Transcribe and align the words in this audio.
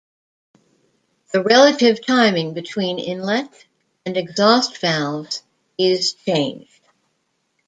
The 1.31 1.43
relative 1.43 2.03
timing 2.03 2.55
between 2.55 2.97
inlet 2.97 3.67
and 4.03 4.17
exhaust 4.17 4.79
valves 4.79 5.43
is 5.77 6.13
changed. 6.13 6.81